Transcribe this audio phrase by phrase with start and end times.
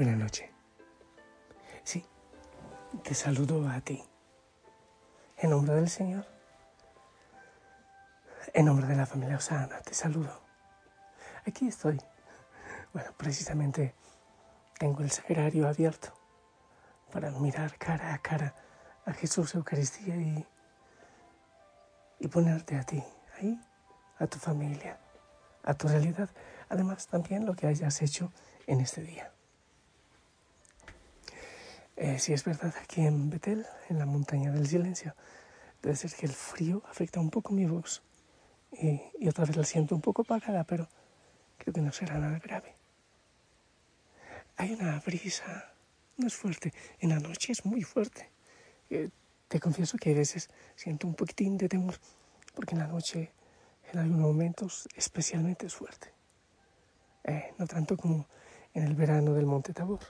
[0.00, 0.48] Buenas noches.
[1.84, 2.06] Sí,
[3.04, 4.02] te saludo a ti.
[5.36, 6.24] En nombre del Señor.
[8.54, 10.40] En nombre de la familia Osana, te saludo.
[11.46, 12.00] Aquí estoy.
[12.94, 13.94] Bueno, precisamente
[14.78, 16.14] tengo el sagrario abierto
[17.12, 18.54] para mirar cara a cara
[19.04, 20.46] a Jesús Eucaristía y,
[22.20, 23.04] y ponerte a ti,
[23.38, 23.60] ahí,
[24.18, 24.98] a tu familia,
[25.62, 26.30] a tu realidad.
[26.70, 28.32] Además, también lo que hayas hecho
[28.66, 29.30] en este día.
[32.00, 35.14] Eh, si es verdad, aquí en Betel, en la montaña del silencio,
[35.82, 38.02] debe ser que el frío afecta un poco mi voz
[38.72, 40.88] y, y otra vez la siento un poco apagada, pero
[41.58, 42.74] creo que no será nada grave.
[44.56, 45.74] Hay una brisa,
[46.16, 48.30] no es fuerte, en la noche es muy fuerte.
[48.88, 49.10] Eh,
[49.48, 51.96] te confieso que a veces siento un poquitín de temor,
[52.54, 53.30] porque en la noche,
[53.92, 56.14] en algunos momentos, especialmente es fuerte.
[57.24, 58.26] Eh, no tanto como
[58.72, 60.00] en el verano del Monte Tabor.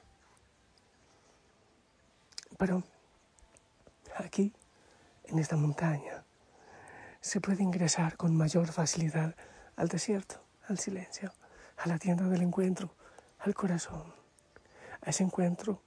[2.60, 2.82] Pero
[4.16, 4.52] aquí,
[5.24, 6.24] en esta montaña,
[7.22, 9.34] se puede ingresar con mayor facilidad
[9.76, 11.32] al desierto, al silencio,
[11.78, 12.94] a la tienda del encuentro,
[13.38, 14.12] al corazón,
[15.00, 15.80] a ese encuentro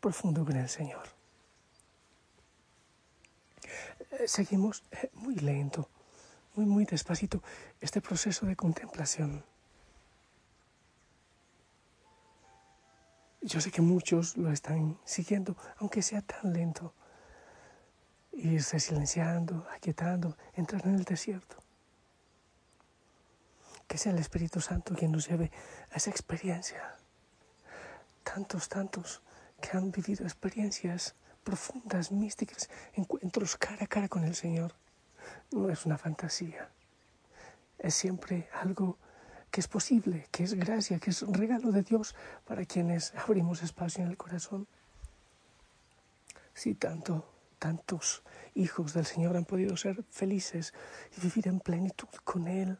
[0.00, 1.06] profundo con el Señor.
[4.10, 5.88] Eh, seguimos eh, muy lento,
[6.56, 7.40] muy, muy despacito
[7.80, 9.44] este proceso de contemplación.
[13.40, 16.94] Yo sé que muchos lo están siguiendo, aunque sea tan lento.
[18.32, 21.56] Irse silenciando, aquietando, entrar en el desierto.
[23.86, 25.52] Que sea el Espíritu Santo quien nos lleve
[25.90, 26.96] a esa experiencia.
[28.24, 29.22] Tantos, tantos
[29.60, 31.14] que han vivido experiencias
[31.44, 34.74] profundas, místicas, encuentros cara a cara con el Señor.
[35.52, 36.68] No es una fantasía.
[37.78, 38.98] Es siempre algo
[39.56, 43.62] que es posible, que es gracia, que es un regalo de Dios para quienes abrimos
[43.62, 44.68] espacio en el corazón.
[46.52, 48.22] Si tanto, tantos
[48.52, 50.74] hijos del Señor han podido ser felices
[51.16, 52.78] y vivir en plenitud con Él,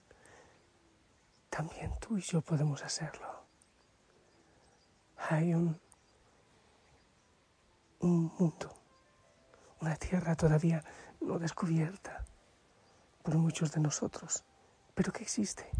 [1.48, 3.46] también tú y yo podemos hacerlo.
[5.30, 5.80] Hay un,
[8.00, 8.76] un mundo,
[9.80, 10.84] una tierra todavía
[11.22, 12.22] no descubierta
[13.22, 14.44] por muchos de nosotros,
[14.94, 15.70] pero que existe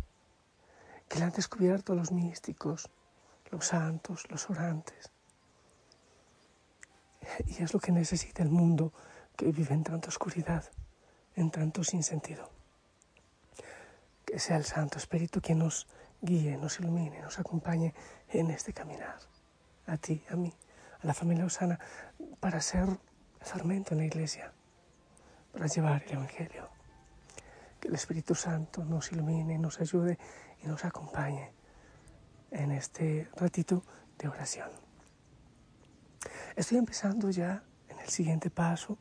[1.09, 2.91] que la han descubierto los místicos,
[3.51, 5.11] los santos, los orantes.
[7.47, 8.93] Y es lo que necesita el mundo
[9.37, 10.65] que vive en tanta oscuridad,
[11.35, 12.51] en tanto sinsentido.
[14.25, 15.87] Que sea el Santo Espíritu quien nos
[16.21, 17.95] guíe, nos ilumine, nos acompañe
[18.29, 19.19] en este caminar.
[19.87, 20.53] A ti, a mí,
[21.03, 21.79] a la familia Osana,
[22.41, 22.89] para ser
[23.41, 24.53] fermento en la iglesia,
[25.53, 26.69] para llevar el Evangelio.
[27.81, 30.19] Que el Espíritu Santo nos ilumine, nos ayude
[30.63, 31.53] y nos acompañe
[32.51, 33.83] en este ratito
[34.19, 34.71] de oración.
[36.55, 38.99] Estoy empezando ya en el siguiente paso,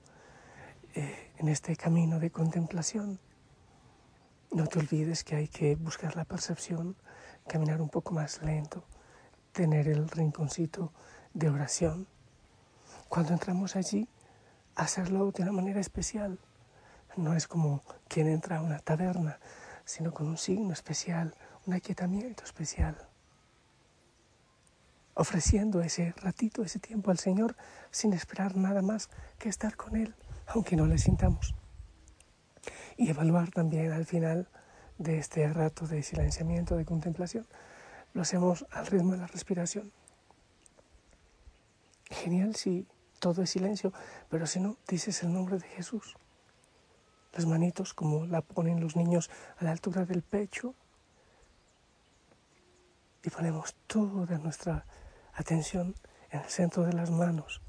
[0.94, 3.20] eh, en este camino de contemplación.
[4.52, 6.96] No te olvides que hay que buscar la percepción,
[7.48, 8.84] caminar un poco más lento,
[9.52, 10.92] tener el rinconcito
[11.34, 12.08] de oración.
[13.10, 14.10] Cuando entramos allí,
[14.76, 16.40] hacerlo de una manera especial.
[17.16, 19.40] No es como quien entra a una taberna,
[19.86, 21.36] sino con un signo especial,
[21.66, 22.96] un aquietamiento especial,
[25.16, 27.56] ofreciendo ese ratito, ese tiempo al Señor
[27.90, 29.10] sin esperar nada más
[29.40, 30.16] que estar con Él,
[30.48, 31.56] aunque no le sintamos.
[32.98, 34.50] Y evaluar también al final
[34.98, 37.48] de este rato de silenciamiento, de contemplación,
[38.14, 39.92] lo hacemos al ritmo de la respiración.
[42.10, 42.88] Genial si
[43.20, 43.92] todo es silencio,
[44.30, 46.16] pero si no, dices el nombre de Jesús.
[47.34, 50.76] Las manitos como la ponen los niños a la altura del pecho,
[53.26, 54.86] y ponemos toda nuestra
[55.34, 55.96] atención
[56.30, 57.62] en el centro de las manos,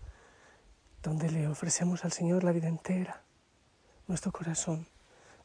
[1.03, 3.23] donde le ofrecemos al Señor la vida entera,
[4.07, 4.87] nuestro corazón,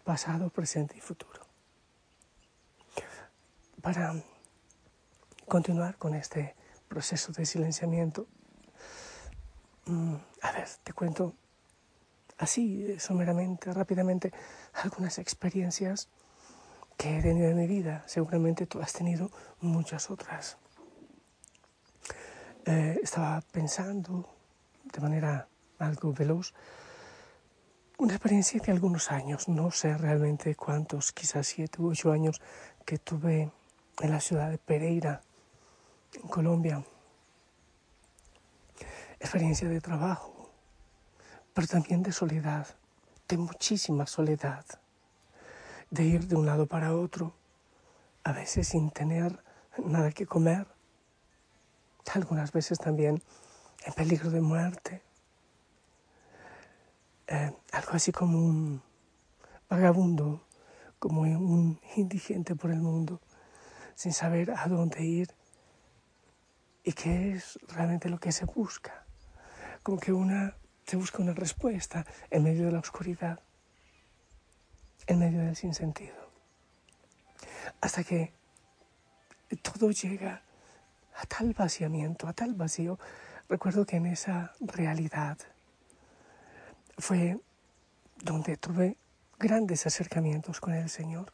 [0.04, 1.46] pasado, presente y futuro.
[3.82, 4.16] Para
[5.48, 6.56] continuar con este
[6.90, 8.28] proceso de silenciamiento,
[9.86, 11.34] mm, a ver, te cuento
[12.38, 14.34] así, someramente, rápidamente,
[14.74, 16.10] algunas experiencias
[17.02, 18.04] que he tenido en mi vida.
[18.06, 20.58] Seguramente tú has tenido muchas otras.
[22.64, 24.30] Eh, estaba pensando
[24.84, 25.48] de manera
[25.80, 26.54] algo veloz
[27.98, 32.40] una experiencia de algunos años, no sé realmente cuántos, quizás siete u ocho años
[32.86, 33.52] que tuve
[34.00, 35.22] en la ciudad de Pereira,
[36.14, 36.84] en Colombia.
[39.20, 40.52] Experiencia de trabajo,
[41.54, 42.68] pero también de soledad,
[43.28, 44.66] de muchísima soledad,
[45.92, 47.36] de ir de un lado para otro,
[48.24, 49.44] a veces sin tener
[49.78, 50.66] nada que comer,
[52.14, 53.22] algunas veces también
[53.86, 55.04] en peligro de muerte.
[57.28, 58.82] Eh, algo así como un
[59.70, 60.46] vagabundo,
[60.98, 63.22] como un indigente por el mundo,
[63.96, 65.34] sin saber a dónde ir.
[66.84, 69.06] Y qué es realmente lo que se busca.
[69.84, 70.56] Como que una
[70.86, 73.40] se busca una respuesta en medio de la oscuridad,
[75.08, 76.16] en medio del sinsentido.
[77.82, 78.34] Hasta que
[79.62, 80.42] todo llega
[81.16, 83.00] a tal vaciamiento, a tal vacío.
[83.50, 85.38] Recuerdo que en esa realidad
[86.98, 87.40] fue
[88.24, 88.98] donde tuve
[89.40, 91.34] grandes acercamientos con el Señor.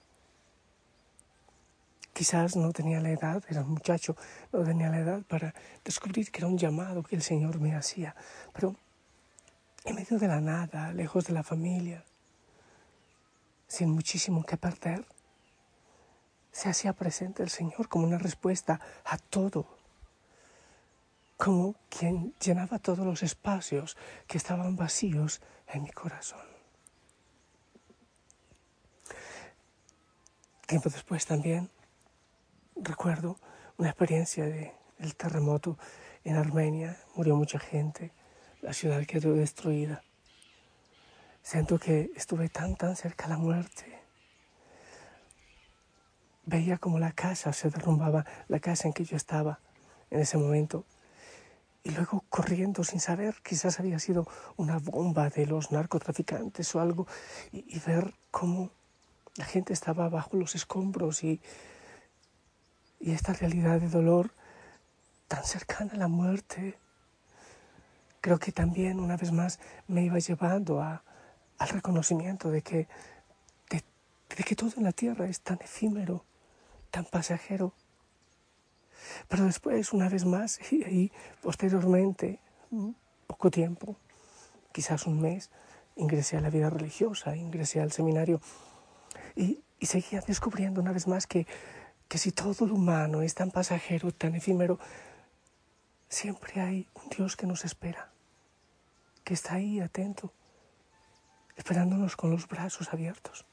[2.13, 4.15] Quizás no tenía la edad, era un muchacho,
[4.51, 5.53] no tenía la edad para
[5.85, 8.15] descubrir que era un llamado que el Señor me hacía,
[8.53, 8.75] pero
[9.85, 12.03] en medio de la nada, lejos de la familia,
[13.67, 15.05] sin muchísimo que perder,
[16.51, 19.77] se hacía presente el Señor como una respuesta a todo
[21.37, 26.41] como quien llenaba todos los espacios que estaban vacíos en mi corazón.
[30.65, 31.69] Tiempo después también
[32.75, 33.39] recuerdo
[33.77, 35.77] una experiencia del terremoto
[36.25, 36.97] en Armenia.
[37.15, 38.11] Murió mucha gente,
[38.61, 40.03] la ciudad quedó destruida.
[41.49, 43.85] Siento que estuve tan, tan cerca de la muerte.
[46.45, 49.61] Veía como la casa se derrumbaba, la casa en que yo estaba
[50.09, 50.83] en ese momento
[51.85, 54.27] y luego corriendo sin saber, quizás había sido
[54.57, 57.07] una bomba de los narcotraficantes o algo,
[57.53, 58.71] y, ver cómo
[59.37, 61.39] la gente estaba bajo los escombros y,
[62.99, 64.31] y esta realidad de dolor
[65.29, 66.77] tan cercana a la muerte,
[68.19, 71.03] creo que también una vez más me iba llevando a,
[71.57, 72.87] al reconocimiento de que,
[73.69, 76.23] de que todo en la tierra es tan efímero,
[76.91, 77.73] tan pasajero.
[79.27, 81.11] Pero después, una vez más, y,
[81.41, 82.39] posteriormente,
[83.25, 83.95] poco tiempo,
[84.71, 85.49] quizás un mes,
[85.95, 88.41] ingresé a la vida religiosa, ingresé al seminario.
[89.35, 91.47] Y, y seguía descubriendo una vez más que,
[92.07, 94.79] que si todo lo humano es tan pasajero, tan efímero,
[96.09, 98.09] siempre hay un Dios que nos espera,
[99.23, 100.31] que está ahí atento,
[101.57, 103.45] esperándonos con los brazos abiertos.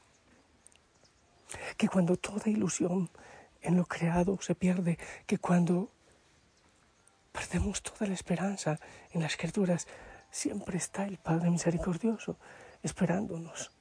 [1.77, 3.09] Que cuando toda ilusión
[3.61, 5.91] en lo creado se pierde, que cuando
[7.31, 8.79] perdemos toda la esperanza
[9.11, 9.87] en las criaturas,
[10.31, 12.37] siempre está el Padre misericordioso
[12.83, 13.71] esperándonos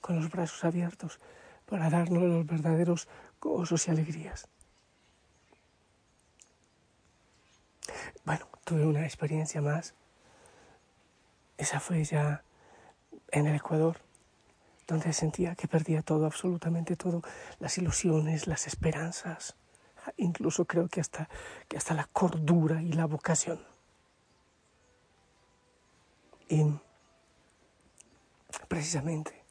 [0.00, 1.20] con los brazos abiertos
[1.66, 3.08] para darnos los verdaderos
[3.40, 4.48] gozos y alegrías.
[8.24, 9.94] Bueno, tuve una experiencia más.
[11.56, 12.42] Esa fue ya
[13.30, 13.96] en el Ecuador
[14.86, 17.22] donde sentía que perdía todo, absolutamente todo,
[17.58, 19.56] las ilusiones, las esperanzas,
[20.16, 21.28] incluso creo que hasta,
[21.68, 23.60] que hasta la cordura y la vocación.
[26.48, 26.64] Y
[28.68, 29.42] precisamente,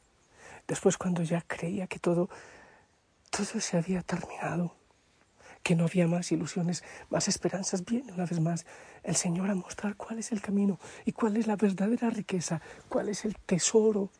[0.66, 2.30] después cuando ya creía que todo,
[3.30, 4.74] todo se había terminado,
[5.66, 8.64] que no había más ilusiones, más esperanzas, viene una vez más
[9.02, 13.08] el Señor a mostrar cuál es el camino y cuál es la verdadera riqueza, cuál
[13.08, 14.12] es el tesoro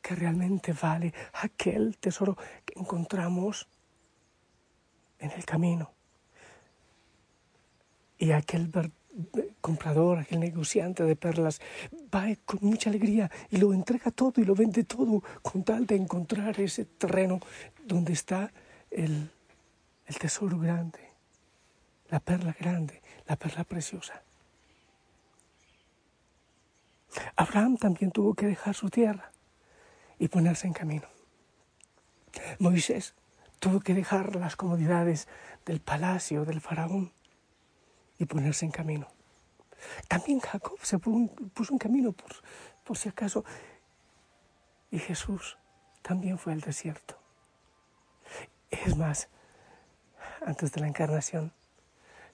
[0.00, 3.66] que realmente vale, aquel tesoro que encontramos
[5.18, 5.90] en el camino.
[8.16, 8.70] Y aquel
[9.60, 11.60] comprador, aquel negociante de perlas,
[12.14, 15.96] va con mucha alegría y lo entrega todo y lo vende todo con tal de
[15.96, 17.40] encontrar ese terreno
[17.84, 18.52] donde está
[18.92, 19.32] el,
[20.06, 21.10] el tesoro grande,
[22.08, 24.22] la perla grande, la perla preciosa.
[27.36, 29.32] Abraham también tuvo que dejar su tierra
[30.18, 31.08] y ponerse en camino.
[32.58, 33.14] Moisés
[33.58, 35.28] tuvo que dejar las comodidades
[35.64, 37.12] del palacio del faraón
[38.18, 39.08] y ponerse en camino.
[40.08, 42.30] También Jacob se puso en camino por,
[42.84, 43.44] por si acaso
[44.90, 45.58] Y Jesús
[46.02, 47.18] también fue al desierto.
[48.70, 49.28] Es más,
[50.44, 51.52] antes de la encarnación,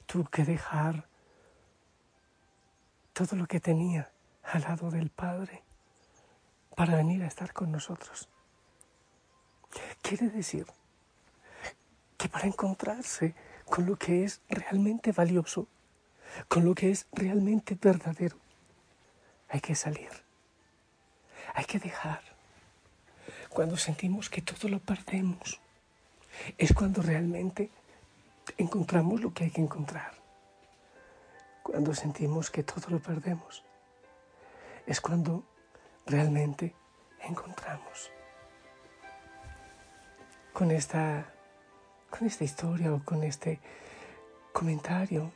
[0.06, 1.06] tuvo que dejar
[3.12, 4.10] todo lo que tenía
[4.42, 5.62] al lado del Padre
[6.74, 8.28] para venir a estar con nosotros.
[10.00, 10.66] Quiere decir
[12.16, 13.34] que para encontrarse
[13.66, 15.68] con lo que es realmente valioso,
[16.48, 18.36] con lo que es realmente verdadero,
[19.48, 20.10] hay que salir,
[21.54, 22.22] hay que dejar.
[23.50, 25.60] Cuando sentimos que todo lo perdemos,
[26.56, 27.70] es cuando realmente
[28.62, 30.12] encontramos lo que hay que encontrar.
[31.62, 33.64] Cuando sentimos que todo lo perdemos,
[34.86, 35.44] es cuando
[36.06, 36.74] realmente
[37.20, 38.10] encontramos.
[40.52, 41.32] Con esta,
[42.10, 43.60] con esta historia o con este
[44.52, 45.32] comentario,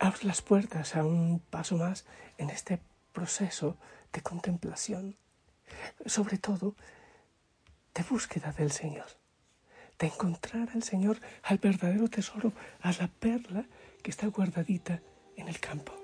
[0.00, 2.04] abre las puertas a un paso más
[2.36, 2.80] en este
[3.12, 3.76] proceso
[4.12, 5.16] de contemplación,
[6.06, 6.74] sobre todo
[7.94, 9.06] de búsqueda del Señor,
[9.98, 13.66] de encontrar al Señor, al verdadero tesoro, a la perla
[14.02, 15.02] que está guardadita
[15.36, 15.98] en el campo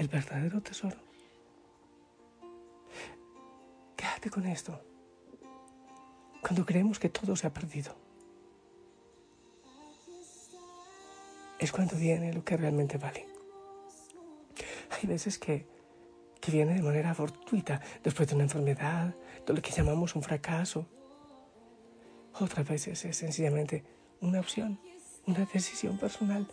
[0.00, 0.96] el verdadero tesoro.
[3.96, 4.80] Quédate con esto.
[6.40, 7.94] Cuando creemos que todo se ha perdido,
[11.58, 13.26] es cuando viene lo que realmente vale.
[14.90, 15.66] Hay veces que,
[16.40, 19.14] que viene de manera fortuita, después de una enfermedad,
[19.46, 20.86] de lo que llamamos un fracaso.
[22.40, 23.84] Otras veces es sencillamente
[24.22, 24.80] una opción,
[25.26, 26.48] una decisión personal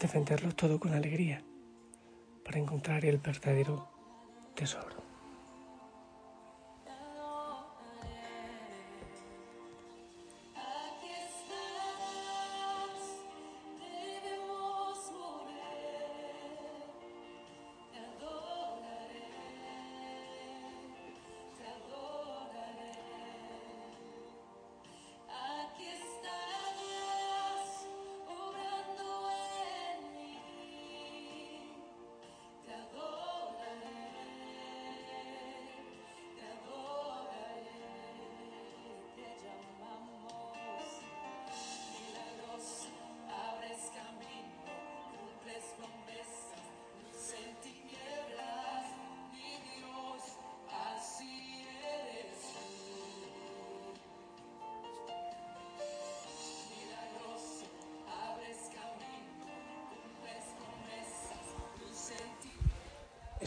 [0.00, 1.42] defenderlo todo con alegría
[2.44, 3.88] para encontrar el verdadero
[4.54, 5.01] tesoro.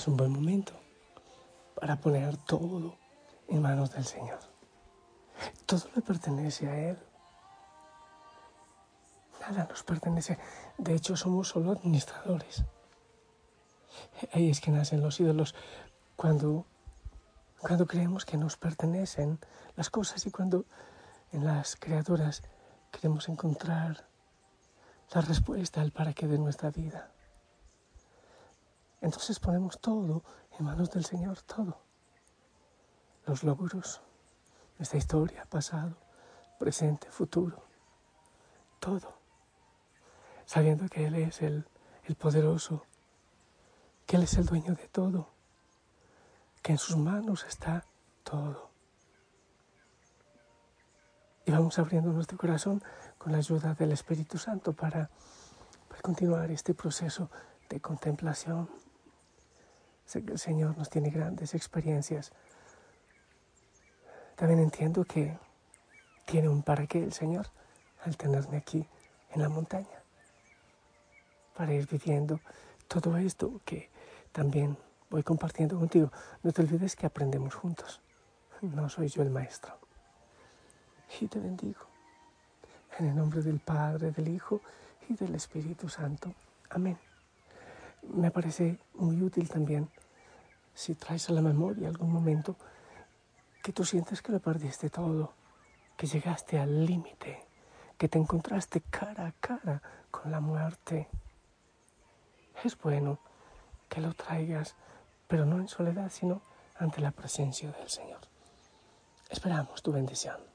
[0.07, 0.73] Un buen momento
[1.79, 2.97] para poner todo
[3.47, 4.39] en manos del Señor.
[5.65, 6.97] Todo le pertenece a Él.
[9.41, 10.37] Nada nos pertenece.
[10.77, 12.63] De hecho, somos solo administradores.
[14.33, 15.55] Ahí es que nacen los ídolos
[16.15, 16.65] cuando,
[17.59, 19.39] cuando creemos que nos pertenecen
[19.75, 20.65] las cosas y cuando
[21.31, 22.43] en las criaturas
[22.91, 24.07] queremos encontrar
[25.13, 27.11] la respuesta al para qué de nuestra vida.
[29.05, 30.23] Entonces ponemos todo
[30.57, 31.77] en manos del Señor, todo.
[33.27, 34.01] Los logros,
[34.79, 35.95] nuestra historia, pasado,
[36.57, 37.63] presente, futuro,
[38.79, 39.13] todo.
[40.47, 41.67] Sabiendo que Él es el,
[42.17, 42.83] poderoso,
[44.07, 45.29] que Él es el dueño de todo,
[46.63, 47.85] que en sus manos está
[48.23, 48.71] todo.
[51.45, 52.83] Y vamos abriendo nuestro corazón
[53.19, 55.11] con la ayuda del Espíritu Santo para
[56.01, 57.29] continuar este proceso
[57.69, 58.67] de contemplación.
[60.13, 62.31] El Señor nos tiene grandes experiencias.
[64.35, 65.37] También entiendo que
[66.25, 67.47] tiene un para qué el Señor
[68.03, 68.87] al tenerme aquí
[69.31, 70.03] en la montaña.
[71.55, 72.39] Para ir viviendo
[72.87, 73.89] todo esto que
[74.31, 74.77] también
[75.09, 76.11] voy compartiendo contigo.
[76.43, 78.01] No te olvides que aprendemos juntos.
[78.61, 79.77] No soy yo el maestro.
[81.19, 81.81] Y te bendigo.
[82.99, 84.61] En el nombre del Padre, del Hijo
[85.09, 86.33] y del Espíritu Santo.
[86.69, 87.14] Amén
[88.09, 89.89] me parece muy útil también
[90.73, 92.55] si traes a la memoria algún momento
[93.63, 95.33] que tú sientes que lo perdiste todo,
[95.97, 97.43] que llegaste al límite,
[97.97, 99.81] que te encontraste cara a cara
[100.11, 101.07] con la muerte.
[102.63, 103.19] Es bueno
[103.89, 104.75] que lo traigas,
[105.27, 106.41] pero no en soledad, sino
[106.77, 108.19] ante la presencia del Señor.
[109.29, 110.54] Esperamos tu bendición.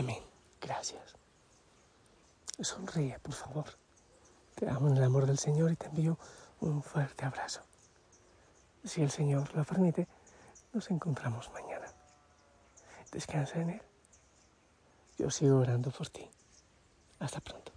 [0.00, 0.22] Amén.
[0.62, 1.14] Gracias.
[2.58, 3.66] Sonríe, por favor.
[4.54, 6.18] Te amo en el amor del Señor y te envío
[6.60, 7.60] un fuerte abrazo.
[8.82, 10.08] Si el Señor lo permite,
[10.72, 11.86] Nos encontramos mañana.
[13.12, 13.82] Descansa en Él.
[15.18, 16.30] Yo sigo orando por ti.
[17.18, 17.70] Hasta pronto.